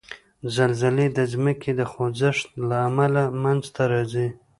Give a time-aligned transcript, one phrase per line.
[0.55, 4.27] زلزلې د ځمکې د خوځښت له امله منځته راځي.